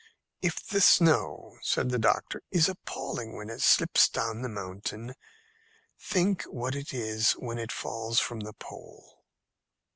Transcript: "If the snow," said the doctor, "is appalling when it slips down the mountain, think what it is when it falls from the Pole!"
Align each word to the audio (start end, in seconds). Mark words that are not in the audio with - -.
"If 0.41 0.65
the 0.67 0.81
snow," 0.81 1.59
said 1.61 1.91
the 1.91 1.99
doctor, 1.99 2.41
"is 2.49 2.67
appalling 2.67 3.35
when 3.35 3.51
it 3.51 3.61
slips 3.61 4.09
down 4.09 4.41
the 4.41 4.49
mountain, 4.49 5.13
think 5.99 6.41
what 6.45 6.73
it 6.73 6.91
is 6.91 7.33
when 7.33 7.59
it 7.59 7.71
falls 7.71 8.19
from 8.19 8.39
the 8.39 8.53
Pole!" 8.53 9.21